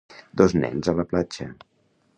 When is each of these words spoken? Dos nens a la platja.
Dos 0.41 0.55
nens 0.61 0.91
a 0.93 0.97
la 1.01 1.07
platja. 1.13 1.51